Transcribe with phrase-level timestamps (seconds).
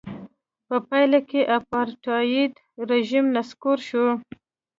[0.67, 2.53] په پایله کې اپارټایډ
[2.91, 4.07] رژیم نسکور شو.